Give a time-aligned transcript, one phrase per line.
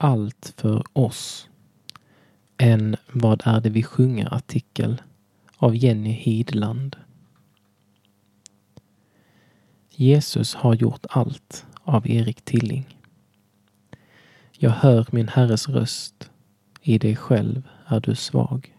[0.00, 1.48] allt för oss.
[2.56, 5.02] En Vad är det vi sjunger-artikel
[5.56, 6.96] av Jenny Hidland.
[9.90, 12.98] Jesus har gjort allt av Erik Tilling.
[14.58, 16.30] Jag hör min Herres röst.
[16.82, 18.76] I dig själv är du svag.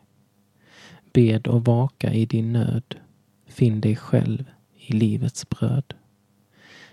[1.13, 2.95] Bed och vaka i din nöd.
[3.47, 4.43] Finn dig själv
[4.75, 5.93] i livets bröd.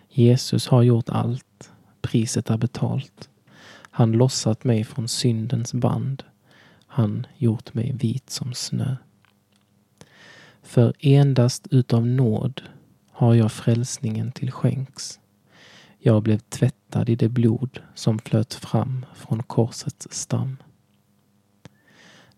[0.09, 1.71] Jesus har gjort allt.
[2.01, 3.29] Priset är betalt.
[3.99, 6.23] Han lossat mig från syndens band.
[6.87, 8.97] Han gjort mig vit som snö.
[10.63, 12.63] För endast utav nåd
[13.11, 15.21] har jag frälsningen till skänks.
[15.99, 20.57] Jag blev tvättad i det blod som flöt fram från korsets stam.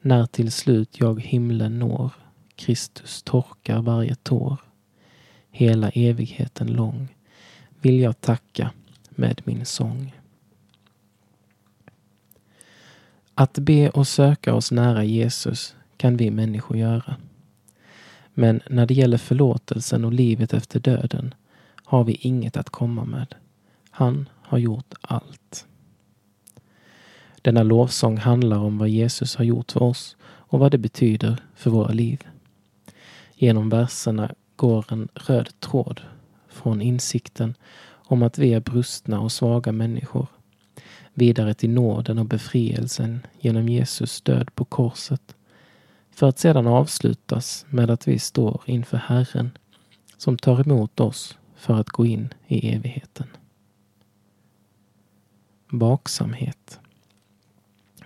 [0.01, 2.13] När till slut jag himlen når,
[2.57, 4.61] Kristus torkar varje tår,
[5.51, 7.09] hela evigheten lång,
[7.81, 8.71] vill jag tacka
[9.11, 10.20] med min sång.
[13.41, 17.17] Att be och söka oss nära Jesus kan vi människor göra.
[18.35, 21.35] Men när det gäller förlåtelsen och livet efter döden
[21.85, 23.35] har vi inget att komma med.
[23.91, 25.67] Han har gjort allt.
[27.43, 31.71] Denna lovsång handlar om vad Jesus har gjort för oss och vad det betyder för
[31.71, 32.25] våra liv.
[33.35, 36.01] Genom verserna går en röd tråd
[36.49, 37.55] från insikten
[37.91, 40.27] om att vi är brustna och svaga människor
[41.15, 45.35] vidare till nåden och befrielsen genom Jesus död på korset
[46.11, 49.51] för att sedan avslutas med att vi står inför Herren
[50.17, 53.27] som tar emot oss för att gå in i evigheten.
[55.71, 56.81] Vaksamhet.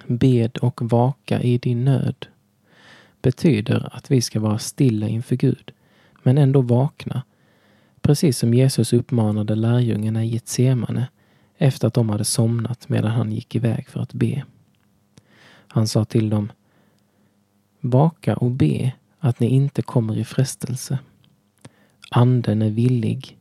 [0.07, 2.27] Bed och vaka i din nöd
[3.23, 5.73] betyder att vi ska vara stilla inför Gud,
[6.23, 7.23] men ändå vakna.
[8.03, 11.09] Precis som Jesus uppmanade lärjungarna i Getsemane
[11.59, 14.45] efter att de hade somnat medan han gick iväg för att be.
[15.69, 16.53] Han sa till dem
[17.81, 20.99] Vaka och be att ni inte kommer i frestelse.
[22.11, 23.39] Anden är villig,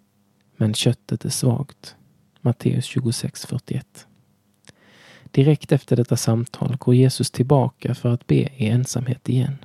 [0.57, 1.95] men köttet är svagt.
[2.41, 3.83] Matteus 26.41
[5.31, 9.57] Direkt efter detta samtal går Jesus tillbaka för att be i ensamhet igen.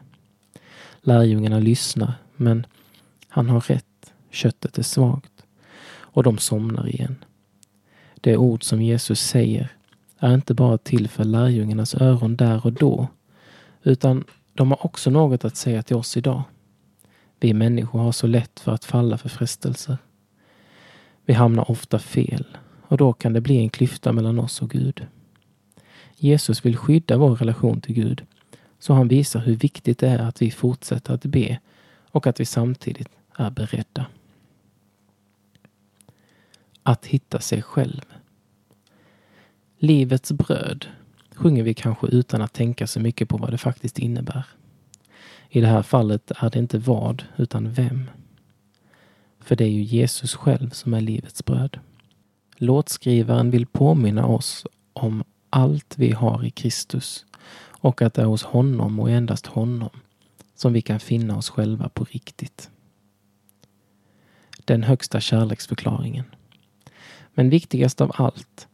[1.01, 2.67] Lärjungarna lyssnar, men
[3.29, 4.13] han har rätt.
[4.31, 5.33] Köttet är svagt.
[5.89, 7.25] Och de somnar igen.
[8.21, 9.69] Det ord som Jesus säger
[10.19, 13.09] är inte bara till för lärjungarnas öron där och då,
[13.83, 14.25] utan
[14.55, 16.43] de har också något att säga till oss idag.
[17.41, 19.99] Vi människor har så lätt för att falla för frestelser.
[21.25, 22.47] Vi hamnar ofta fel
[22.89, 25.07] och då kan det bli en klyfta mellan oss och Gud.
[26.17, 28.27] Jesus vill skydda vår relation till Gud
[28.79, 31.59] så han visar hur viktigt det är att vi fortsätter att be
[32.11, 34.07] och att vi samtidigt är beredda.
[36.89, 38.01] Att hitta sig själv.
[39.79, 40.87] Livets bröd
[41.35, 44.47] sjunger vi kanske utan att tänka så mycket på vad det faktiskt innebär.
[45.49, 48.11] I det här fallet är det inte vad, utan vem.
[49.41, 51.79] För det är ju Jesus själv som är livets bröd.
[52.57, 57.27] Låtskrivaren vill påminna oss om allt vi har i Kristus
[57.61, 60.01] och att det är hos honom och endast honom
[60.55, 62.71] som vi kan finna oss själva på riktigt.
[64.65, 66.25] Den högsta kärleksförklaringen.
[67.39, 68.69] Men viktigast av allt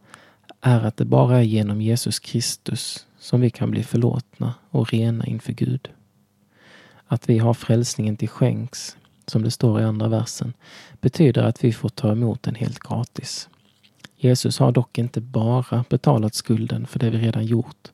[0.61, 5.27] är att det bara är genom Jesus Kristus som vi kan bli förlåtna och rena
[5.27, 5.89] inför Gud.
[7.07, 10.53] Att vi har frälsningen till skänks, som det står i andra versen,
[11.01, 13.49] betyder att vi får ta emot den helt gratis.
[14.17, 17.93] Jesus har dock inte bara betalat skulden för det vi redan gjort,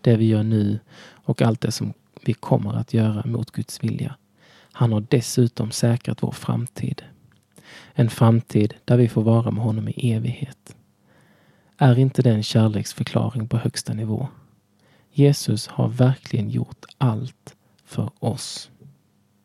[0.00, 0.78] det vi gör nu
[1.24, 1.92] och allt det som
[2.24, 4.16] vi kommer att göra mot Guds vilja.
[4.72, 7.02] Han har dessutom säkrat vår framtid.
[7.92, 10.76] En framtid där vi får vara med honom i evighet.
[11.78, 14.28] Är inte det en kärleksförklaring på högsta nivå?
[15.12, 17.54] Jesus har verkligen gjort allt
[17.84, 18.70] för oss.